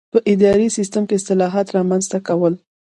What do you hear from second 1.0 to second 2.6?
کې اصلاحات رامنځته کول.